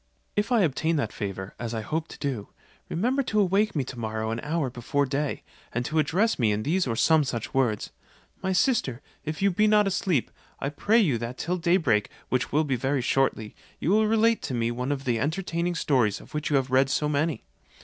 [0.35, 2.49] If I obtain that favour, as I hope to do,
[2.89, 6.63] remember to awake me to morrow an hour before day, and to address me in
[6.63, 7.91] these or some such words:
[8.41, 12.51] 'My sister, if you be not asleep, I pray you that till day break, which
[12.51, 16.33] will be very shortly, you will relate to me one of the entertaining stories of
[16.33, 17.43] which you have read so many.'